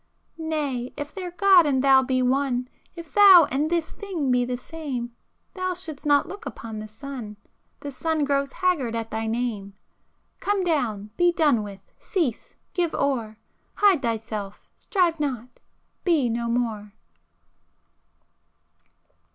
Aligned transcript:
[p 0.35 0.41
408] 0.41 0.83
Nay, 0.87 0.93
if 0.97 1.13
their 1.13 1.29
God 1.29 1.67
and 1.67 1.83
thou 1.83 2.01
be 2.01 2.23
one 2.23 2.67
If 2.95 3.13
thou 3.13 3.45
and 3.51 3.69
this 3.69 3.91
thing 3.91 4.31
be 4.31 4.43
the 4.43 4.57
same, 4.57 5.15
Thou 5.53 5.75
should'st 5.75 6.07
not 6.07 6.27
look 6.27 6.43
upon 6.47 6.79
the 6.79 6.87
sun, 6.87 7.37
The 7.81 7.91
sun 7.91 8.23
grows 8.25 8.51
haggard 8.51 8.95
at 8.95 9.11
thy 9.11 9.27
name! 9.27 9.75
Come 10.39 10.63
down, 10.63 11.11
be 11.17 11.31
done 11.31 11.61
with, 11.61 11.81
cease, 11.99 12.55
give 12.73 12.95
o'er, 12.95 13.37
Hide 13.75 14.01
thyself, 14.01 14.67
strive 14.79 15.19
not, 15.19 15.59
be 16.03 16.29
no 16.29 16.47
more!" 16.47 16.93